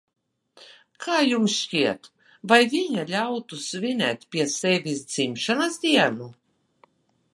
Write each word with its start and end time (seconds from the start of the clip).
Kā 1.03 1.17
jums 1.31 1.57
šķiet, 1.65 2.09
vai 2.53 2.59
viņa 2.71 3.05
ļautu 3.11 3.61
svinēt 3.67 4.27
pie 4.33 4.49
sevis 4.55 5.05
dzimšanas 5.13 5.79
dienu? 5.85 6.31